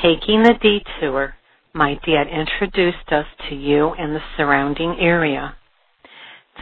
Taking 0.00 0.44
the 0.44 0.54
detour, 0.62 1.34
my 1.74 1.94
dad 2.06 2.28
introduced 2.28 3.10
us 3.10 3.26
to 3.48 3.56
you 3.56 3.90
and 3.98 4.14
the 4.14 4.22
surrounding 4.36 4.96
area. 5.00 5.56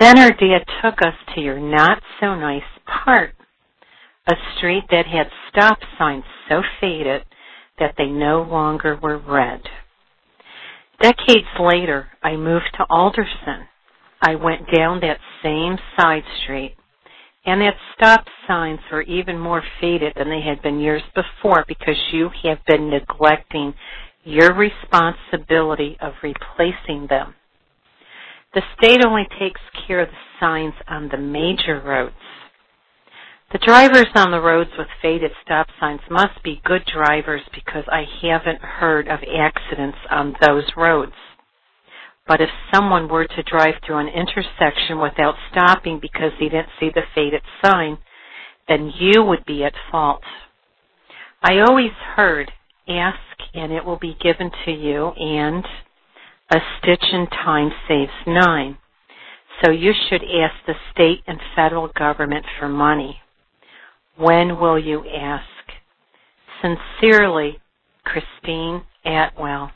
Then 0.00 0.18
our 0.18 0.30
dad 0.30 0.64
took 0.82 1.02
us 1.02 1.14
to 1.34 1.42
your 1.42 1.60
not 1.60 2.02
so 2.20 2.34
nice 2.34 2.62
part, 2.86 3.34
a 4.26 4.34
street 4.56 4.84
that 4.90 5.06
had 5.06 5.30
stop 5.50 5.78
signs 5.98 6.24
so 6.48 6.62
faded 6.80 7.24
that 7.80 7.94
they 7.98 8.06
no 8.06 8.42
longer 8.42 8.96
were 9.02 9.18
red. 9.18 9.62
Decades 11.02 11.48
later, 11.58 12.08
I 12.22 12.36
moved 12.36 12.70
to 12.76 12.86
Alderson. 12.90 13.66
I 14.22 14.34
went 14.34 14.70
down 14.74 15.00
that 15.00 15.18
same 15.42 15.78
side 15.98 16.22
street, 16.42 16.76
and 17.46 17.60
that 17.62 17.74
stop 17.96 18.26
signs 18.46 18.80
were 18.92 19.02
even 19.02 19.38
more 19.38 19.62
faded 19.80 20.12
than 20.16 20.28
they 20.28 20.42
had 20.42 20.62
been 20.62 20.78
years 20.78 21.02
before 21.14 21.64
because 21.66 21.96
you 22.12 22.28
have 22.44 22.58
been 22.66 22.90
neglecting 22.90 23.72
your 24.24 24.54
responsibility 24.54 25.96
of 26.00 26.12
replacing 26.22 27.06
them. 27.08 27.34
The 28.52 28.62
state 28.76 29.04
only 29.06 29.26
takes 29.38 29.60
care 29.86 30.00
of 30.00 30.08
the 30.08 30.14
signs 30.38 30.74
on 30.88 31.08
the 31.08 31.16
major 31.16 31.80
roads. 31.80 32.14
The 33.52 33.58
drivers 33.58 34.06
on 34.14 34.30
the 34.30 34.40
roads 34.40 34.70
with 34.78 34.86
faded 35.02 35.32
stop 35.42 35.66
signs 35.80 36.02
must 36.08 36.40
be 36.44 36.62
good 36.64 36.84
drivers 36.84 37.42
because 37.52 37.82
I 37.90 38.04
haven't 38.22 38.62
heard 38.62 39.08
of 39.08 39.18
accidents 39.24 39.98
on 40.08 40.36
those 40.40 40.70
roads. 40.76 41.16
But 42.28 42.40
if 42.40 42.48
someone 42.72 43.08
were 43.08 43.26
to 43.26 43.42
drive 43.42 43.74
through 43.84 43.98
an 43.98 44.06
intersection 44.06 45.00
without 45.00 45.34
stopping 45.50 45.98
because 46.00 46.30
he 46.38 46.48
didn't 46.48 46.68
see 46.78 46.90
the 46.94 47.02
faded 47.12 47.42
sign, 47.64 47.98
then 48.68 48.92
you 48.96 49.24
would 49.24 49.44
be 49.44 49.64
at 49.64 49.74
fault. 49.90 50.22
I 51.42 51.58
always 51.58 51.90
heard, 52.14 52.52
ask 52.88 53.18
and 53.52 53.72
it 53.72 53.84
will 53.84 53.98
be 53.98 54.16
given 54.22 54.52
to 54.64 54.70
you, 54.70 55.08
and 55.08 55.64
a 56.50 56.58
stitch 56.78 57.04
in 57.12 57.26
time 57.26 57.72
saves 57.88 58.12
nine. 58.28 58.78
So 59.64 59.72
you 59.72 59.92
should 60.08 60.22
ask 60.22 60.54
the 60.68 60.74
state 60.92 61.24
and 61.26 61.40
federal 61.56 61.88
government 61.88 62.46
for 62.60 62.68
money. 62.68 63.20
When 64.20 64.60
will 64.60 64.78
you 64.78 65.02
ask? 65.08 65.46
Sincerely, 66.60 67.58
Christine 68.04 68.82
Atwell. 69.02 69.70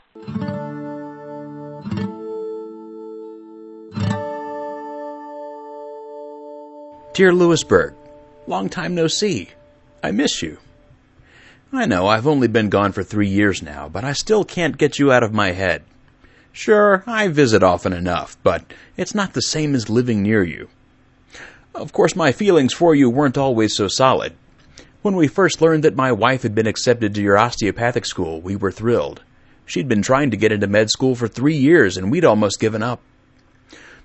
Dear 7.15 7.33
Lewisburg, 7.33 7.95
long 8.45 8.69
time 8.69 8.93
no 8.93 9.07
see. 9.07 9.49
I 10.03 10.11
miss 10.11 10.43
you. 10.43 10.59
I 11.73 11.87
know 11.87 12.05
I've 12.05 12.27
only 12.27 12.47
been 12.47 12.69
gone 12.69 12.91
for 12.91 13.01
three 13.01 13.29
years 13.29 13.63
now, 13.63 13.89
but 13.89 14.03
I 14.03 14.13
still 14.13 14.45
can't 14.45 14.77
get 14.77 14.99
you 14.99 15.11
out 15.11 15.23
of 15.23 15.33
my 15.33 15.53
head. 15.53 15.81
Sure, 16.51 17.03
I 17.07 17.29
visit 17.29 17.63
often 17.63 17.93
enough, 17.93 18.37
but 18.43 18.63
it's 18.95 19.15
not 19.15 19.33
the 19.33 19.41
same 19.41 19.73
as 19.73 19.89
living 19.89 20.21
near 20.21 20.43
you. 20.43 20.69
Of 21.75 21.91
course, 21.91 22.15
my 22.15 22.31
feelings 22.31 22.73
for 22.73 22.95
you 22.95 23.09
weren't 23.09 23.37
always 23.37 23.75
so 23.75 23.89
solid. 23.89 24.33
When 25.01 25.17
we 25.17 25.27
first 25.27 25.61
learned 25.61 25.83
that 25.83 25.93
my 25.93 26.13
wife 26.13 26.43
had 26.43 26.55
been 26.55 26.67
accepted 26.67 27.13
to 27.13 27.21
your 27.21 27.37
osteopathic 27.37 28.05
school, 28.05 28.39
we 28.39 28.55
were 28.55 28.71
thrilled. 28.71 29.21
She'd 29.65 29.89
been 29.89 30.01
trying 30.01 30.31
to 30.31 30.37
get 30.37 30.53
into 30.53 30.67
med 30.67 30.89
school 30.89 31.15
for 31.15 31.27
three 31.27 31.57
years, 31.57 31.97
and 31.97 32.09
we'd 32.09 32.23
almost 32.23 32.61
given 32.61 32.81
up. 32.81 33.01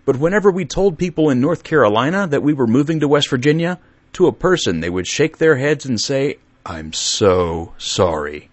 But 0.04 0.16
whenever 0.16 0.50
we 0.50 0.64
told 0.64 0.98
people 0.98 1.30
in 1.30 1.40
North 1.40 1.62
Carolina 1.62 2.26
that 2.26 2.42
we 2.42 2.52
were 2.52 2.66
moving 2.66 2.98
to 3.00 3.08
West 3.08 3.30
Virginia, 3.30 3.78
to 4.14 4.26
a 4.26 4.32
person 4.32 4.80
they 4.80 4.90
would 4.90 5.06
shake 5.06 5.38
their 5.38 5.56
heads 5.56 5.86
and 5.86 6.00
say, 6.00 6.38
I'm 6.66 6.92
so 6.92 7.74
sorry. 7.78 8.50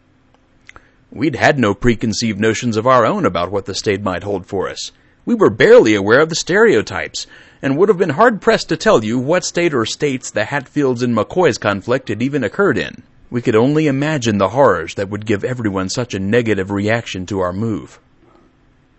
We'd 1.09 1.36
had 1.36 1.57
no 1.57 1.74
preconceived 1.74 2.39
notions 2.39 2.77
of 2.77 2.86
our 2.86 3.03
own 3.03 3.25
about 3.25 3.51
what 3.51 3.65
the 3.65 3.74
state 3.74 4.03
might 4.03 4.21
hold 4.21 4.45
for 4.45 4.69
us. 4.69 4.91
We 5.27 5.36
were 5.36 5.50
barely 5.50 5.93
aware 5.93 6.22
of 6.22 6.29
the 6.29 6.36
stereotypes, 6.36 7.27
and 7.62 7.75
would 7.75 7.89
have 7.89 7.98
been 7.98 8.12
hard 8.12 8.39
pressed 8.39 8.69
to 8.69 8.77
tell 8.77 9.03
you 9.03 9.19
what 9.19 9.43
state 9.43 9.74
or 9.74 9.86
states 9.86 10.31
the 10.31 10.46
Hatfields 10.46 11.03
and 11.03 11.13
McCoys 11.13 11.60
conflict 11.60 12.07
had 12.07 12.22
even 12.22 12.46
occurred 12.46 12.77
in. 12.77 13.03
We 13.29 13.41
could 13.41 13.53
only 13.53 13.88
imagine 13.88 14.38
the 14.38 14.48
horrors 14.48 14.96
that 14.96 15.10
would 15.10 15.25
give 15.25 15.43
everyone 15.43 15.89
such 15.89 16.13
a 16.13 16.19
negative 16.19 16.72
reaction 16.72 17.25
to 17.25 17.41
our 17.41 17.51
move. 17.51 18.00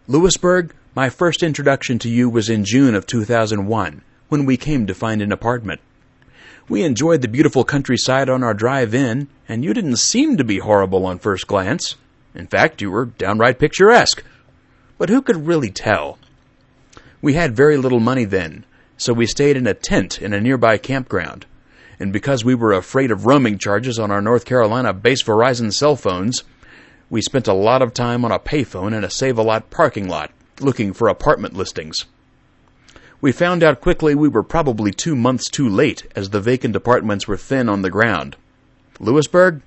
Lewisburg, 0.07 0.75
my 0.95 1.09
first 1.09 1.43
introduction 1.43 1.99
to 2.01 2.11
you 2.11 2.29
was 2.29 2.51
in 2.51 2.67
June 2.67 2.95
of 2.95 3.07
2001, 3.07 4.03
when 4.29 4.45
we 4.45 4.59
came 4.59 4.87
to 4.87 4.95
find 4.95 5.23
an 5.23 5.33
apartment. 5.33 5.81
We 6.69 6.83
enjoyed 6.83 7.23
the 7.23 7.29
beautiful 7.29 7.65
countryside 7.65 8.29
on 8.29 8.43
our 8.43 8.53
drive 8.53 8.95
in, 8.95 9.29
and 9.49 9.65
you 9.65 9.73
didn't 9.73 9.97
seem 9.97 10.37
to 10.37 10.45
be 10.45 10.59
horrible 10.59 11.07
on 11.07 11.21
first 11.21 11.47
glance. 11.47 11.97
In 12.35 12.47
fact, 12.47 12.83
you 12.83 12.91
were 12.91 13.07
downright 13.07 13.59
picturesque. 13.59 14.23
But 14.99 15.11
who 15.11 15.23
could 15.23 15.47
really 15.47 15.71
tell? 15.71 16.19
We 17.23 17.35
had 17.35 17.55
very 17.55 17.77
little 17.77 18.01
money 18.01 18.25
then, 18.25 18.65
so 18.97 19.13
we 19.13 19.27
stayed 19.27 19.57
in 19.57 19.67
a 19.69 19.75
tent 19.75 20.21
in 20.21 20.33
a 20.33 20.41
nearby 20.41 20.77
campground. 20.77 21.47
And 22.01 22.13
because 22.13 22.45
we 22.45 22.57
were 22.57 22.73
afraid 22.73 23.13
of 23.13 23.25
roaming 23.25 23.59
charges 23.59 23.99
on 23.99 24.11
our 24.11 24.21
North 24.21 24.45
Carolina 24.45 24.93
base 24.93 25.23
Verizon 25.23 25.73
cell 25.73 25.95
phones, 25.95 26.43
we 27.11 27.23
spent 27.23 27.47
a 27.47 27.53
lot 27.55 27.81
of 27.81 27.95
time 27.95 28.25
on 28.25 28.33
a 28.33 28.41
payphone 28.41 28.93
in 28.93 29.05
a 29.05 29.11
Save 29.11 29.39
a 29.39 29.43
Lot 29.43 29.71
parking 29.71 30.09
lot 30.09 30.33
looking 30.61 30.93
for 30.93 31.09
apartment 31.09 31.55
listings. 31.55 32.05
We 33.21 33.31
found 33.31 33.63
out 33.63 33.81
quickly 33.81 34.17
we 34.17 34.29
were 34.29 34.43
probably 34.43 34.91
two 34.91 35.15
months 35.15 35.49
too 35.49 35.69
late 35.69 36.07
as 36.17 36.31
the 36.31 36.41
vacant 36.41 36.75
apartments 36.75 37.27
were 37.27 37.37
thin 37.37 37.69
on 37.69 37.83
the 37.83 37.91
ground. 37.91 38.37
Lewisburg, 38.99 39.63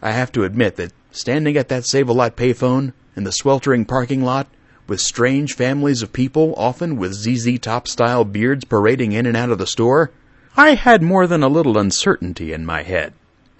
I 0.00 0.10
have 0.10 0.32
to 0.32 0.44
admit 0.44 0.74
that 0.76 0.92
standing 1.12 1.56
at 1.56 1.68
that 1.68 1.86
Save 1.86 2.08
a 2.08 2.12
Lot 2.12 2.36
payphone 2.36 2.92
in 3.14 3.22
the 3.22 3.32
sweltering 3.32 3.84
parking 3.84 4.24
lot 4.24 4.48
with 4.92 5.00
strange 5.00 5.54
families 5.54 6.02
of 6.02 6.12
people, 6.12 6.52
often 6.54 6.98
with 6.98 7.14
ZZ 7.14 7.58
Top 7.58 7.88
style 7.88 8.26
beards 8.26 8.66
parading 8.66 9.12
in 9.12 9.24
and 9.24 9.34
out 9.34 9.48
of 9.48 9.56
the 9.56 9.66
store, 9.66 10.10
I 10.54 10.74
had 10.74 11.02
more 11.02 11.26
than 11.26 11.42
a 11.42 11.48
little 11.48 11.78
uncertainty 11.78 12.52
in 12.52 12.66
my 12.66 12.82
head. 12.82 13.14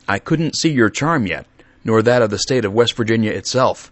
I 0.07 0.19
couldn't 0.19 0.57
see 0.57 0.69
your 0.69 0.91
charm 0.91 1.27
yet, 1.27 1.47
nor 1.85 2.03
that 2.03 2.21
of 2.21 2.29
the 2.29 2.39
state 2.39 2.67
of 2.67 2.75
West 2.75 2.93
Virginia 2.93 3.33
itself, 3.33 3.91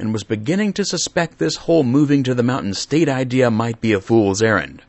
and 0.00 0.12
was 0.12 0.24
beginning 0.24 0.72
to 0.72 0.84
suspect 0.84 1.38
this 1.38 1.58
whole 1.58 1.84
moving 1.84 2.24
to 2.24 2.34
the 2.34 2.42
mountain 2.42 2.74
state 2.74 3.08
idea 3.08 3.52
might 3.52 3.80
be 3.80 3.92
a 3.92 4.00
fool's 4.00 4.42
errand. 4.42 4.82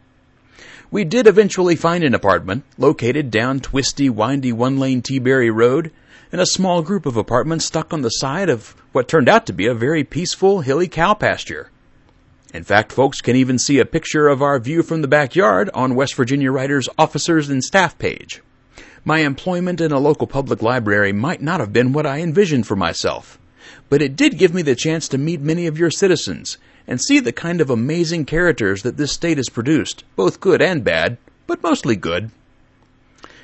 We 0.89 1.03
did 1.03 1.27
eventually 1.27 1.75
find 1.75 2.03
an 2.03 2.15
apartment 2.15 2.63
located 2.79 3.29
down 3.29 3.59
twisty, 3.59 4.09
windy 4.09 4.51
one 4.51 4.79
lane 4.79 5.03
T-Berry 5.03 5.51
Road 5.51 5.91
in 6.31 6.39
a 6.39 6.47
small 6.47 6.81
group 6.81 7.05
of 7.05 7.15
apartments 7.15 7.65
stuck 7.65 7.93
on 7.93 8.01
the 8.01 8.09
side 8.09 8.49
of 8.49 8.75
what 8.91 9.07
turned 9.07 9.29
out 9.29 9.45
to 9.45 9.53
be 9.53 9.67
a 9.67 9.75
very 9.75 10.03
peaceful, 10.03 10.61
hilly 10.61 10.87
cow 10.87 11.13
pasture. 11.13 11.69
In 12.53 12.63
fact, 12.65 12.91
folks 12.91 13.21
can 13.21 13.37
even 13.37 13.57
see 13.57 13.79
a 13.79 13.85
picture 13.85 14.27
of 14.27 14.41
our 14.41 14.59
view 14.59 14.83
from 14.83 15.01
the 15.01 15.07
backyard 15.07 15.69
on 15.73 15.95
West 15.95 16.15
Virginia 16.15 16.51
Writers' 16.51 16.89
Officers 16.97 17.49
and 17.49 17.63
Staff 17.63 17.97
page. 17.97 18.41
My 19.05 19.19
employment 19.19 19.79
in 19.79 19.93
a 19.93 19.99
local 19.99 20.27
public 20.27 20.61
library 20.61 21.13
might 21.13 21.41
not 21.41 21.61
have 21.61 21.71
been 21.71 21.93
what 21.93 22.05
I 22.05 22.19
envisioned 22.19 22.67
for 22.67 22.75
myself, 22.75 23.39
but 23.87 24.01
it 24.01 24.17
did 24.17 24.37
give 24.37 24.53
me 24.53 24.63
the 24.63 24.75
chance 24.75 25.07
to 25.07 25.17
meet 25.17 25.39
many 25.39 25.65
of 25.65 25.79
your 25.79 25.89
citizens 25.89 26.57
and 26.87 26.99
see 26.99 27.19
the 27.19 27.31
kind 27.31 27.61
of 27.61 27.69
amazing 27.69 28.25
characters 28.25 28.83
that 28.83 28.97
this 28.97 29.13
state 29.13 29.37
has 29.37 29.47
produced, 29.47 30.03
both 30.17 30.41
good 30.41 30.61
and 30.61 30.83
bad, 30.83 31.17
but 31.47 31.63
mostly 31.63 31.95
good. 31.95 32.31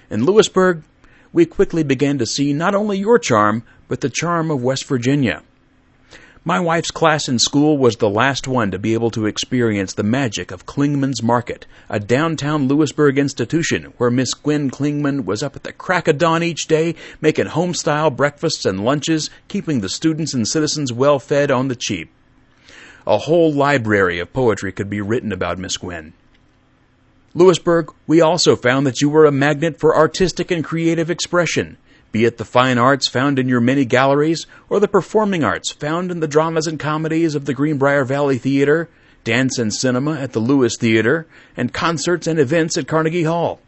In 0.10 0.26
Lewisburg, 0.26 0.84
we 1.32 1.46
quickly 1.46 1.84
began 1.84 2.18
to 2.18 2.26
see 2.26 2.52
not 2.52 2.76
only 2.76 2.98
your 2.98 3.20
charm, 3.20 3.64
but 3.88 4.02
the 4.02 4.10
charm 4.10 4.52
of 4.52 4.62
West 4.62 4.84
Virginia. 4.84 5.44
My 6.48 6.62
wife's 6.62 6.92
class 6.92 7.28
in 7.28 7.40
school 7.40 7.78
was 7.78 7.98
the 7.98 8.10
last 8.10 8.48
one 8.48 8.72
to 8.72 8.80
be 8.80 8.94
able 8.94 9.12
to 9.12 9.26
experience 9.26 9.92
the 9.92 10.02
magic 10.02 10.50
of 10.50 10.66
Klingman's 10.66 11.22
Market, 11.22 11.66
a 11.90 12.00
downtown 12.00 12.70
Lewisburg 12.70 13.18
institution 13.18 13.92
where 13.98 14.10
Miss 14.10 14.34
Gwen 14.34 14.72
Klingman 14.72 15.26
was 15.26 15.44
up 15.44 15.58
at 15.58 15.64
the 15.64 15.74
crack 15.74 16.08
of 16.08 16.18
dawn 16.18 16.44
each 16.44 16.68
day, 16.68 16.96
making 17.20 17.48
home-style 17.48 18.12
breakfasts 18.12 18.64
and 18.64 18.86
lunches, 18.86 19.30
keeping 19.50 19.82
the 19.82 19.90
students 19.90 20.34
and 20.34 20.48
citizens 20.48 20.94
well 20.94 21.20
fed 21.20 21.52
on 21.52 21.68
the 21.68 21.76
cheap. 21.76 22.10
A 23.06 23.18
whole 23.18 23.52
library 23.52 24.20
of 24.20 24.32
poetry 24.32 24.72
could 24.72 24.90
be 24.90 25.02
written 25.02 25.34
about 25.34 25.60
Miss 25.60 25.76
Gwen. 25.76 26.14
Lewisburg, 27.34 27.94
we 28.08 28.22
also 28.22 28.56
found 28.56 28.88
that 28.88 29.02
you 29.02 29.10
were 29.10 29.26
a 29.26 29.34
magnet 29.34 29.82
for 29.82 29.98
artistic 29.98 30.50
and 30.50 30.64
creative 30.64 31.10
expression 31.10 31.76
be 32.12 32.26
it 32.26 32.38
the 32.38 32.46
fine 32.46 32.78
arts 32.78 33.08
found 33.08 33.38
in 33.38 33.48
your 33.48 33.60
many 33.60 33.86
galleries 33.86 34.48
or 34.70 34.80
the 34.80 34.88
performing 34.88 35.44
arts 35.44 35.72
found 35.72 36.12
in 36.12 36.20
the 36.20 36.28
dramas 36.28 36.68
and 36.68 36.80
comedies 36.80 37.36
of 37.36 37.46
the 37.46 37.54
Greenbrier 37.54 38.06
Valley 38.06 38.38
Theater, 38.38 38.90
dance 39.24 39.60
and 39.60 39.74
cinema 39.74 40.14
at 40.14 40.32
the 40.32 40.40
Lewis 40.40 40.78
Theater, 40.78 41.28
and 41.56 41.74
concerts 41.74 42.28
and 42.28 42.40
events 42.40 42.78
at 42.78 42.88
Carnegie 42.88 43.24
Hall. 43.24 43.60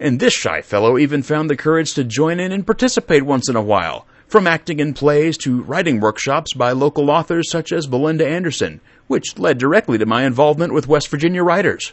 And 0.00 0.18
this 0.18 0.32
shy 0.32 0.62
fellow 0.62 0.98
even 0.98 1.22
found 1.22 1.48
the 1.48 1.56
courage 1.56 1.94
to 1.94 2.04
join 2.04 2.40
in 2.40 2.52
and 2.52 2.66
participate 2.66 3.22
once 3.22 3.48
in 3.48 3.54
a 3.54 3.62
while, 3.62 4.06
from 4.26 4.46
acting 4.46 4.80
in 4.80 4.94
plays 4.94 5.36
to 5.38 5.62
writing 5.62 6.00
workshops 6.00 6.54
by 6.54 6.72
local 6.72 7.10
authors 7.10 7.50
such 7.50 7.70
as 7.70 7.86
Belinda 7.86 8.26
Anderson, 8.26 8.80
which 9.06 9.38
led 9.38 9.58
directly 9.58 9.98
to 9.98 10.06
my 10.06 10.24
involvement 10.24 10.72
with 10.72 10.88
West 10.88 11.08
Virginia 11.08 11.42
writers. 11.42 11.92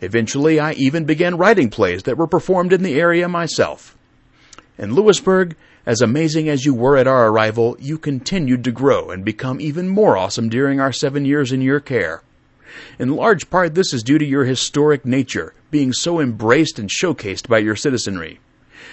Eventually, 0.00 0.58
I 0.58 0.72
even 0.72 1.04
began 1.04 1.38
writing 1.38 1.70
plays 1.70 2.02
that 2.04 2.16
were 2.16 2.26
performed 2.26 2.72
in 2.72 2.82
the 2.82 2.98
area 2.98 3.28
myself. 3.28 3.95
In 4.78 4.94
Lewisburg, 4.94 5.56
as 5.86 6.02
amazing 6.02 6.50
as 6.50 6.66
you 6.66 6.74
were 6.74 6.98
at 6.98 7.06
our 7.06 7.28
arrival, 7.28 7.78
you 7.80 7.96
continued 7.96 8.62
to 8.64 8.70
grow 8.70 9.10
and 9.10 9.24
become 9.24 9.58
even 9.58 9.88
more 9.88 10.18
awesome 10.18 10.50
during 10.50 10.80
our 10.80 10.92
seven 10.92 11.24
years 11.24 11.50
in 11.50 11.62
your 11.62 11.80
care. 11.80 12.22
In 12.98 13.16
large 13.16 13.48
part, 13.48 13.74
this 13.74 13.94
is 13.94 14.02
due 14.02 14.18
to 14.18 14.24
your 14.24 14.44
historic 14.44 15.06
nature, 15.06 15.54
being 15.70 15.94
so 15.94 16.20
embraced 16.20 16.78
and 16.78 16.90
showcased 16.90 17.48
by 17.48 17.58
your 17.58 17.74
citizenry. 17.74 18.38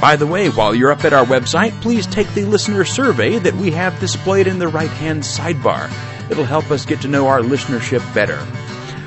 By 0.03 0.17
the 0.17 0.27
way, 0.27 0.51
while 0.51 0.75
you're 0.75 0.93
up 0.93 1.05
at 1.05 1.15
our 1.15 1.25
website, 1.25 1.73
please 1.81 2.07
take 2.07 2.29
the 2.35 2.45
listener 2.45 2.85
survey 2.85 3.39
that 3.39 3.55
we 3.55 3.71
have 3.71 3.99
displayed 3.99 4.47
in 4.47 4.59
the 4.59 4.69
right 4.69 4.91
hand 4.91 5.23
sidebar. 5.23 5.91
It'll 6.31 6.45
help 6.45 6.71
us 6.71 6.85
get 6.85 7.01
to 7.03 7.09
know 7.09 7.27
our 7.27 7.41
listenership 7.41 8.03
better. 8.15 8.39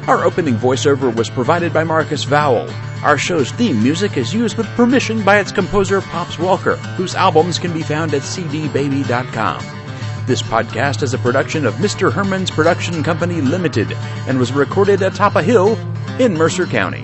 Our 0.07 0.23
opening 0.23 0.55
voiceover 0.55 1.13
was 1.13 1.29
provided 1.29 1.73
by 1.73 1.83
Marcus 1.83 2.23
Vowell. 2.23 2.71
Our 3.03 3.17
show's 3.17 3.51
theme 3.51 3.83
music 3.83 4.15
is 4.15 4.33
used 4.33 4.57
with 4.57 4.65
permission 4.67 5.21
by 5.21 5.39
its 5.39 5.51
composer 5.51 5.99
Pops 5.99 6.39
Walker, 6.39 6.77
whose 6.95 7.13
albums 7.13 7.59
can 7.59 7.73
be 7.73 7.83
found 7.83 8.13
at 8.13 8.21
cdbaby.com. 8.21 9.65
This 10.25 10.41
podcast 10.41 11.03
is 11.03 11.13
a 11.13 11.17
production 11.17 11.65
of 11.65 11.73
Mr. 11.75 12.11
Herman's 12.11 12.51
Production 12.51 13.03
Company 13.03 13.41
Limited 13.41 13.91
and 14.27 14.39
was 14.39 14.53
recorded 14.53 15.01
atop 15.01 15.35
a 15.35 15.43
hill 15.43 15.77
in 16.19 16.33
Mercer 16.33 16.65
County. 16.65 17.03